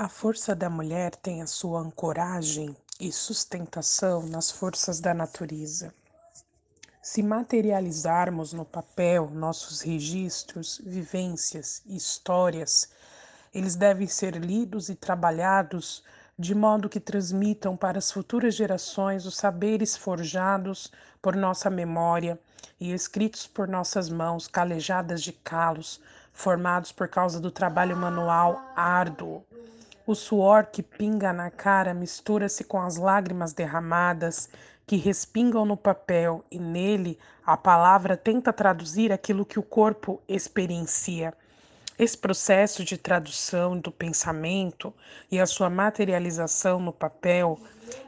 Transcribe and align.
A 0.00 0.08
força 0.08 0.54
da 0.54 0.70
mulher 0.70 1.16
tem 1.16 1.42
a 1.42 1.46
sua 1.48 1.80
ancoragem 1.80 2.76
e 3.00 3.10
sustentação 3.10 4.24
nas 4.28 4.48
forças 4.48 5.00
da 5.00 5.12
natureza. 5.12 5.92
Se 7.02 7.20
materializarmos 7.20 8.52
no 8.52 8.64
papel 8.64 9.28
nossos 9.28 9.80
registros, 9.80 10.80
vivências 10.86 11.82
e 11.84 11.96
histórias, 11.96 12.90
eles 13.52 13.74
devem 13.74 14.06
ser 14.06 14.36
lidos 14.36 14.88
e 14.88 14.94
trabalhados 14.94 16.04
de 16.38 16.54
modo 16.54 16.88
que 16.88 17.00
transmitam 17.00 17.76
para 17.76 17.98
as 17.98 18.12
futuras 18.12 18.54
gerações 18.54 19.26
os 19.26 19.36
saberes 19.36 19.96
forjados 19.96 20.92
por 21.20 21.34
nossa 21.34 21.68
memória 21.68 22.38
e 22.78 22.92
escritos 22.92 23.48
por 23.48 23.66
nossas 23.66 24.08
mãos 24.08 24.46
calejadas 24.46 25.20
de 25.20 25.32
calos, 25.32 26.00
formados 26.32 26.92
por 26.92 27.08
causa 27.08 27.40
do 27.40 27.50
trabalho 27.50 27.96
manual 27.96 28.62
árduo 28.76 29.44
o 30.08 30.14
suor 30.14 30.68
que 30.72 30.82
pinga 30.82 31.34
na 31.34 31.50
cara 31.50 31.92
mistura-se 31.92 32.64
com 32.64 32.80
as 32.80 32.96
lágrimas 32.96 33.52
derramadas 33.52 34.48
que 34.86 34.96
respingam 34.96 35.66
no 35.66 35.76
papel 35.76 36.42
e 36.50 36.58
nele 36.58 37.18
a 37.44 37.58
palavra 37.58 38.16
tenta 38.16 38.50
traduzir 38.50 39.12
aquilo 39.12 39.44
que 39.44 39.58
o 39.58 39.62
corpo 39.62 40.18
experiencia. 40.26 41.34
Esse 41.98 42.16
processo 42.16 42.82
de 42.82 42.96
tradução 42.96 43.78
do 43.78 43.92
pensamento 43.92 44.94
e 45.30 45.38
a 45.38 45.44
sua 45.44 45.68
materialização 45.68 46.80
no 46.80 46.92
papel 46.92 47.60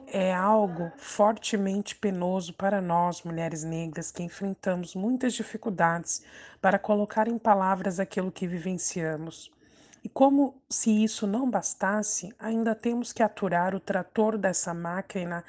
é 0.06 0.32
algo 0.32 0.90
fortemente 0.96 1.94
penoso 1.94 2.54
para 2.54 2.80
nós, 2.80 3.22
mulheres 3.24 3.62
negras, 3.62 4.10
que 4.10 4.22
enfrentamos 4.22 4.94
muitas 4.94 5.34
dificuldades 5.34 6.22
para 6.62 6.78
colocar 6.78 7.28
em 7.28 7.36
palavras 7.36 8.00
aquilo 8.00 8.32
que 8.32 8.46
vivenciamos. 8.46 9.52
E 10.02 10.08
como 10.08 10.62
se 10.68 11.04
isso 11.04 11.26
não 11.26 11.50
bastasse, 11.50 12.34
ainda 12.38 12.74
temos 12.74 13.12
que 13.12 13.22
aturar 13.22 13.74
o 13.74 13.80
trator 13.80 14.38
dessa 14.38 14.72
máquina, 14.72 15.44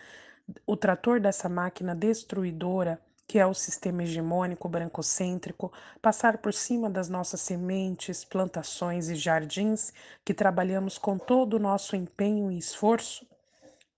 o 0.66 0.76
trator 0.76 1.20
dessa 1.20 1.48
máquina 1.48 1.96
destruidora, 1.96 3.02
que 3.26 3.40
é 3.40 3.46
o 3.46 3.54
sistema 3.54 4.04
hegemônico 4.04 4.68
brancocêntrico, 4.68 5.72
passar 6.02 6.40
por 6.40 6.54
cima 6.54 6.90
das 6.90 7.08
nossas 7.08 7.40
sementes, 7.40 8.26
plantações 8.26 9.08
e 9.08 9.16
jardins 9.16 9.94
que 10.26 10.34
trabalhamos 10.34 10.98
com 10.98 11.18
todo 11.18 11.54
o 11.54 11.60
nosso 11.60 11.96
empenho 11.96 12.52
e 12.52 12.58
esforço? 12.58 13.26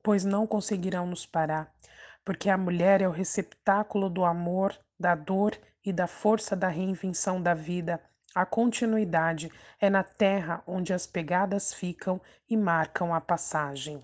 Pois 0.04 0.24
não 0.24 0.46
conseguirão 0.46 1.08
nos 1.08 1.26
parar, 1.26 1.74
porque 2.24 2.48
a 2.48 2.58
mulher 2.58 3.02
é 3.02 3.08
o 3.08 3.12
receptáculo 3.12 4.08
do 4.08 4.24
amor, 4.24 4.78
da 5.00 5.16
dor 5.16 5.58
e 5.84 5.92
da 5.92 6.06
força 6.06 6.56
da 6.56 6.68
reinvenção 6.68 7.42
da 7.42 7.56
vida 7.56 8.00
a 8.36 8.46
continuidade 8.46 9.52
é 9.80 9.90
na 9.90 10.04
terra 10.04 10.64
onde 10.66 10.94
as 10.94 11.06
pegadas 11.06 11.74
ficam 11.74 12.20
e 12.50 12.58
marcam 12.58 13.14
a 13.14 13.22
passagem. 13.22 14.04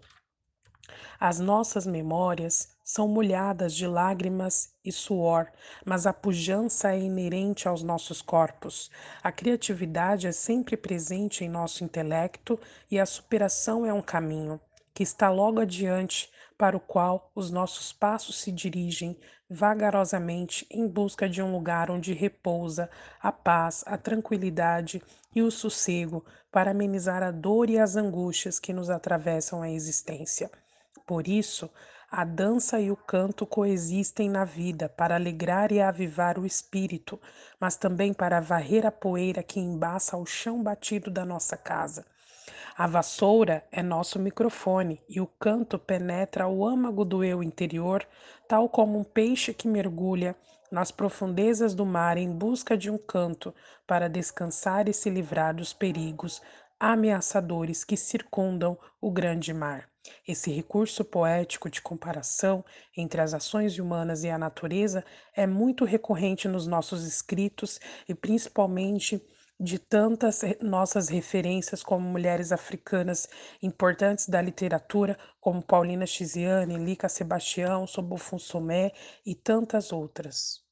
As 1.19 1.39
nossas 1.39 1.85
memórias 1.85 2.75
são 2.83 3.07
molhadas 3.07 3.73
de 3.73 3.85
lágrimas 3.85 4.73
e 4.83 4.91
suor, 4.91 5.47
mas 5.85 6.07
a 6.07 6.13
pujança 6.13 6.91
é 6.91 6.99
inerente 6.99 7.67
aos 7.67 7.83
nossos 7.83 8.21
corpos. 8.21 8.89
A 9.21 9.31
criatividade 9.31 10.27
é 10.27 10.31
sempre 10.31 10.75
presente 10.75 11.43
em 11.43 11.49
nosso 11.49 11.83
intelecto 11.83 12.59
e 12.89 12.99
a 12.99 13.05
superação 13.05 13.85
é 13.85 13.93
um 13.93 14.01
caminho 14.01 14.59
que 14.93 15.03
está 15.03 15.29
logo 15.29 15.61
adiante, 15.61 16.31
para 16.59 16.75
o 16.75 16.79
qual 16.81 17.31
os 17.33 17.49
nossos 17.49 17.93
passos 17.93 18.41
se 18.41 18.51
dirigem 18.51 19.17
vagarosamente 19.49 20.67
em 20.69 20.85
busca 20.85 21.29
de 21.29 21.41
um 21.41 21.53
lugar 21.53 21.89
onde 21.89 22.11
repousa 22.11 22.89
a 23.21 23.31
paz, 23.31 23.81
a 23.87 23.97
tranquilidade 23.97 25.01
e 25.33 25.41
o 25.41 25.49
sossego 25.49 26.25
para 26.51 26.71
amenizar 26.71 27.23
a 27.23 27.31
dor 27.31 27.69
e 27.69 27.79
as 27.79 27.95
angústias 27.95 28.59
que 28.59 28.73
nos 28.73 28.89
atravessam 28.89 29.61
a 29.61 29.71
existência. 29.71 30.51
Por 31.07 31.29
isso, 31.29 31.69
a 32.11 32.25
dança 32.25 32.77
e 32.77 32.91
o 32.91 32.97
canto 32.97 33.45
coexistem 33.45 34.29
na 34.29 34.43
vida 34.43 34.89
para 34.89 35.15
alegrar 35.15 35.71
e 35.71 35.79
avivar 35.79 36.37
o 36.37 36.45
espírito, 36.45 37.17
mas 37.57 37.77
também 37.77 38.13
para 38.13 38.41
varrer 38.41 38.85
a 38.85 38.91
poeira 38.91 39.41
que 39.41 39.61
embaça 39.61 40.17
o 40.17 40.25
chão 40.25 40.61
batido 40.61 41.09
da 41.09 41.23
nossa 41.23 41.55
casa. 41.55 42.05
A 42.79 42.87
vassoura 42.87 43.61
é 43.73 43.83
nosso 43.83 44.17
microfone 44.17 45.03
e 45.09 45.19
o 45.19 45.27
canto 45.27 45.77
penetra 45.77 46.47
o 46.47 46.65
âmago 46.65 47.03
do 47.03 47.25
eu 47.25 47.43
interior, 47.43 48.07
tal 48.47 48.69
como 48.69 48.97
um 48.97 49.03
peixe 49.03 49.53
que 49.53 49.67
mergulha 49.67 50.33
nas 50.71 50.89
profundezas 50.89 51.75
do 51.75 51.85
mar 51.85 52.15
em 52.15 52.31
busca 52.31 52.77
de 52.77 52.89
um 52.89 52.97
canto 52.97 53.53
para 53.85 54.07
descansar 54.07 54.87
e 54.87 54.93
se 54.93 55.09
livrar 55.09 55.53
dos 55.53 55.73
perigos 55.73 56.41
ameaçadores 56.79 57.83
que 57.83 57.97
circundam 57.97 58.77
o 59.01 59.11
grande 59.11 59.53
mar. 59.53 59.89
Esse 60.25 60.49
recurso 60.49 61.03
poético 61.03 61.69
de 61.69 61.81
comparação 61.81 62.63
entre 62.95 63.19
as 63.19 63.33
ações 63.33 63.77
humanas 63.77 64.23
e 64.23 64.29
a 64.29 64.37
natureza 64.37 65.03
é 65.35 65.45
muito 65.45 65.83
recorrente 65.83 66.47
nos 66.47 66.65
nossos 66.65 67.05
escritos 67.05 67.77
e 68.07 68.15
principalmente 68.15 69.21
de 69.59 69.77
tantas 69.77 70.41
nossas 70.61 71.09
referências 71.09 71.83
como 71.83 72.07
mulheres 72.07 72.51
africanas 72.51 73.27
importantes 73.61 74.29
da 74.29 74.41
literatura, 74.41 75.17
como 75.41 75.61
Paulina 75.61 76.05
Chiziane, 76.05 76.77
Lica 76.77 77.09
Sebastião, 77.09 77.85
Sobofun 77.85 78.39
Somé 78.39 78.93
e 79.25 79.35
tantas 79.35 79.91
outras. 79.91 80.63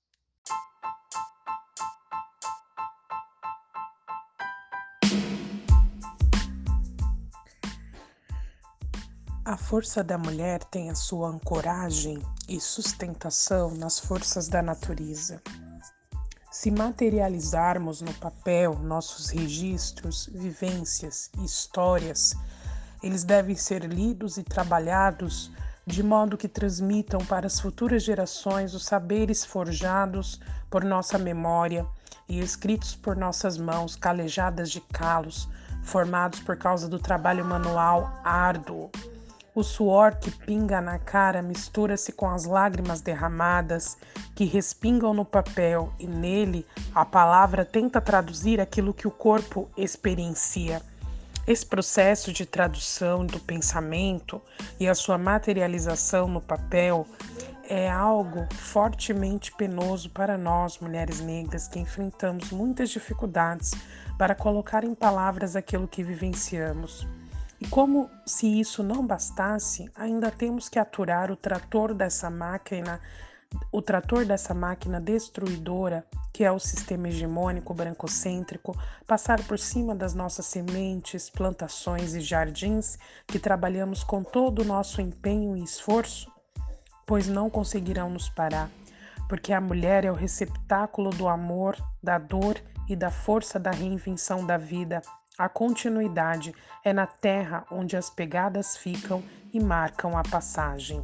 A 9.43 9.55
força 9.55 10.03
da 10.03 10.17
mulher 10.17 10.61
tem 10.65 10.89
a 10.89 10.95
sua 10.95 11.29
ancoragem 11.29 12.21
e 12.49 12.59
sustentação 12.59 13.71
nas 13.71 13.97
forças 13.97 14.49
da 14.49 14.61
natureza. 14.61 15.41
Se 16.59 16.71
materializarmos 16.71 18.01
no 18.01 18.11
papel 18.15 18.79
nossos 18.79 19.29
registros, 19.29 20.27
vivências 20.33 21.29
e 21.37 21.45
histórias, 21.45 22.35
eles 23.03 23.23
devem 23.23 23.55
ser 23.55 23.83
lidos 23.83 24.37
e 24.37 24.43
trabalhados 24.43 25.51
de 25.85 26.01
modo 26.01 26.35
que 26.35 26.47
transmitam 26.47 27.23
para 27.23 27.45
as 27.45 27.59
futuras 27.59 28.01
gerações 28.01 28.73
os 28.73 28.85
saberes 28.85 29.45
forjados 29.45 30.41
por 30.67 30.83
nossa 30.83 31.19
memória 31.19 31.85
e 32.27 32.39
escritos 32.39 32.95
por 32.95 33.15
nossas 33.15 33.55
mãos 33.55 33.95
calejadas 33.95 34.71
de 34.71 34.81
calos, 34.81 35.47
formados 35.83 36.39
por 36.39 36.57
causa 36.57 36.89
do 36.89 36.97
trabalho 36.97 37.45
manual 37.45 38.19
árduo 38.23 38.89
o 39.57 39.63
suor 39.63 40.17
que 40.17 40.29
pinga 40.29 40.79
na 40.79 40.99
cara 40.99 41.41
mistura-se 41.41 42.11
com 42.11 42.29
as 42.29 42.45
lágrimas 42.45 43.01
derramadas 43.01 43.97
que 44.35 44.45
respingam 44.45 45.15
no 45.15 45.25
papel 45.25 45.91
e 45.97 46.05
nele 46.05 46.63
a 46.93 47.03
palavra 47.03 47.65
tenta 47.65 47.99
traduzir 47.99 48.61
aquilo 48.61 48.93
que 48.93 49.07
o 49.07 49.11
corpo 49.11 49.67
experiencia. 49.75 50.79
Esse 51.47 51.65
processo 51.65 52.31
de 52.31 52.45
tradução 52.45 53.25
do 53.25 53.39
pensamento 53.39 54.39
e 54.79 54.87
a 54.87 54.93
sua 54.93 55.17
materialização 55.17 56.27
no 56.27 56.39
papel 56.39 57.07
é 57.67 57.89
algo 57.89 58.45
fortemente 58.53 59.51
penoso 59.53 60.11
para 60.11 60.37
nós, 60.37 60.77
mulheres 60.77 61.19
negras, 61.19 61.67
que 61.67 61.79
enfrentamos 61.79 62.51
muitas 62.51 62.91
dificuldades 62.91 63.71
para 64.19 64.35
colocar 64.35 64.83
em 64.83 64.93
palavras 64.93 65.55
aquilo 65.55 65.87
que 65.87 66.03
vivenciamos. 66.03 67.07
E 67.59 67.67
como 67.67 68.09
se 68.25 68.59
isso 68.59 68.83
não 68.83 69.05
bastasse, 69.05 69.89
ainda 69.95 70.29
temos 70.29 70.69
que 70.69 70.77
aturar 70.77 71.31
o 71.31 71.35
trator 71.35 71.93
dessa 71.93 72.29
máquina, 72.29 73.01
o 73.71 73.81
trator 73.81 74.25
dessa 74.25 74.53
máquina 74.53 75.01
destruidora, 75.01 76.05
que 76.31 76.43
é 76.43 76.51
o 76.51 76.59
sistema 76.59 77.07
hegemônico 77.07 77.73
brancocêntrico, 77.73 78.77
passar 79.07 79.41
por 79.47 79.57
cima 79.57 79.95
das 79.95 80.13
nossas 80.13 80.45
sementes, 80.45 81.31
plantações 81.31 82.13
e 82.13 82.21
jardins 82.21 82.99
que 83.25 83.39
trabalhamos 83.39 84.03
com 84.03 84.23
todo 84.23 84.61
o 84.61 84.65
nosso 84.65 85.01
empenho 85.01 85.57
e 85.57 85.63
esforço? 85.63 86.31
Pois 87.07 87.27
não 87.27 87.49
conseguirão 87.49 88.09
nos 88.09 88.29
parar, 88.29 88.69
porque 89.27 89.51
a 89.51 89.61
mulher 89.61 90.05
é 90.05 90.11
o 90.11 90.15
receptáculo 90.15 91.09
do 91.09 91.27
amor, 91.27 91.75
da 92.03 92.19
dor 92.19 92.61
e 92.87 92.95
da 92.95 93.09
força 93.09 93.57
da 93.57 93.71
reinvenção 93.71 94.45
da 94.45 94.57
vida 94.57 95.01
a 95.37 95.47
continuidade 95.47 96.53
é 96.83 96.91
na 96.91 97.05
terra 97.05 97.63
onde 97.69 97.95
as 97.95 98.09
pegadas 98.09 98.75
ficam 98.75 99.23
e 99.53 99.59
marcam 99.59 100.17
a 100.17 100.23
passagem. 100.23 101.03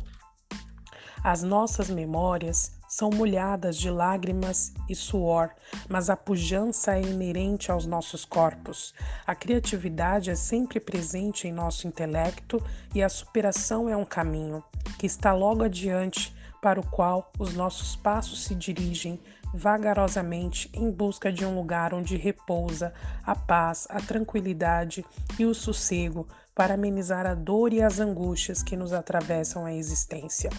As 1.23 1.43
nossas 1.43 1.89
memórias 1.89 2.71
são 2.89 3.09
molhadas 3.11 3.77
de 3.77 3.89
lágrimas 3.89 4.73
e 4.89 4.95
suor, 4.95 5.51
mas 5.87 6.09
a 6.09 6.17
pujança 6.17 6.95
é 6.95 7.01
inerente 7.01 7.71
aos 7.71 7.85
nossos 7.85 8.25
corpos. 8.25 8.93
A 9.25 9.33
criatividade 9.33 10.29
é 10.29 10.35
sempre 10.35 10.79
presente 10.79 11.47
em 11.47 11.51
nosso 11.51 11.87
intelecto 11.87 12.61
e 12.93 13.01
a 13.01 13.09
superação 13.09 13.87
é 13.87 13.95
um 13.95 14.05
caminho 14.05 14.63
que 14.97 15.05
está 15.05 15.31
logo 15.31 15.63
adiante 15.63 16.35
para 16.63 16.79
o 16.79 16.87
qual 16.87 17.29
os 17.37 17.53
nossos 17.53 17.93
passos 17.93 18.45
se 18.45 18.55
dirigem 18.55 19.19
vagarosamente 19.53 20.71
em 20.73 20.89
busca 20.89 21.29
de 21.29 21.45
um 21.45 21.53
lugar 21.53 21.93
onde 21.93 22.15
repousa 22.15 22.93
a 23.21 23.35
paz, 23.35 23.85
a 23.89 23.99
tranquilidade 23.99 25.05
e 25.37 25.45
o 25.45 25.53
sossego 25.53 26.25
para 26.55 26.75
amenizar 26.75 27.25
a 27.25 27.35
dor 27.35 27.73
e 27.73 27.83
as 27.83 27.99
angústias 27.99 28.63
que 28.63 28.77
nos 28.77 28.93
atravessam 28.93 29.65
a 29.65 29.73
existência. 29.73 30.49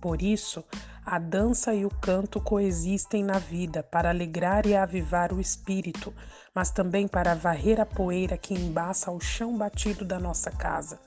Por 0.00 0.20
isso, 0.20 0.64
a 1.06 1.20
dança 1.20 1.72
e 1.72 1.86
o 1.86 1.90
canto 1.90 2.40
coexistem 2.40 3.22
na 3.22 3.38
vida 3.38 3.80
para 3.80 4.10
alegrar 4.10 4.66
e 4.66 4.74
avivar 4.74 5.32
o 5.32 5.40
espírito, 5.40 6.12
mas 6.52 6.70
também 6.70 7.06
para 7.06 7.34
varrer 7.34 7.80
a 7.80 7.86
poeira 7.86 8.36
que 8.36 8.54
embaça 8.54 9.10
o 9.12 9.20
chão 9.20 9.56
batido 9.56 10.04
da 10.04 10.18
nossa 10.18 10.50
casa. 10.50 10.98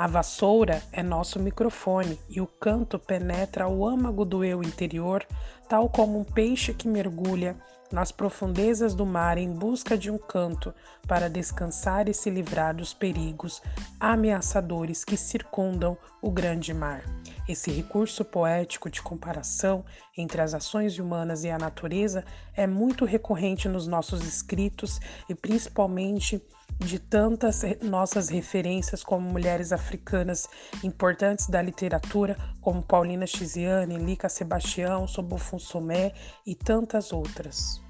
A 0.00 0.06
vassoura 0.06 0.82
é 0.92 1.02
nosso 1.02 1.38
microfone 1.38 2.18
e 2.26 2.40
o 2.40 2.46
canto 2.46 2.98
penetra 2.98 3.68
o 3.68 3.86
âmago 3.86 4.24
do 4.24 4.42
eu 4.42 4.62
interior, 4.62 5.26
tal 5.70 5.88
como 5.88 6.18
um 6.18 6.24
peixe 6.24 6.74
que 6.74 6.88
mergulha 6.88 7.56
nas 7.92 8.10
profundezas 8.10 8.92
do 8.92 9.06
mar 9.06 9.38
em 9.38 9.52
busca 9.52 9.96
de 9.96 10.10
um 10.10 10.18
canto 10.18 10.74
para 11.06 11.30
descansar 11.30 12.08
e 12.08 12.14
se 12.14 12.28
livrar 12.28 12.74
dos 12.74 12.92
perigos 12.92 13.62
ameaçadores 14.00 15.04
que 15.04 15.16
circundam 15.16 15.96
o 16.20 16.28
grande 16.28 16.74
mar. 16.74 17.04
Esse 17.48 17.70
recurso 17.70 18.24
poético 18.24 18.90
de 18.90 19.00
comparação 19.00 19.84
entre 20.18 20.40
as 20.40 20.54
ações 20.54 20.98
humanas 20.98 21.44
e 21.44 21.50
a 21.50 21.58
natureza 21.58 22.24
é 22.52 22.66
muito 22.66 23.04
recorrente 23.04 23.68
nos 23.68 23.86
nossos 23.86 24.26
escritos 24.26 25.00
e 25.28 25.36
principalmente 25.36 26.42
de 26.80 26.98
tantas 26.98 27.62
nossas 27.82 28.28
referências 28.28 29.04
como 29.04 29.28
mulheres 29.28 29.70
africanas 29.72 30.48
importantes 30.82 31.46
da 31.46 31.60
literatura, 31.60 32.36
como 32.60 32.82
Paulina 32.82 33.26
Chiziane, 33.26 33.98
Lica 33.98 34.28
Sebastião, 34.28 35.06
Sobofun 35.06 35.58
Somé 35.60 36.12
e 36.46 36.54
tantas 36.54 37.12
outras. 37.12 37.80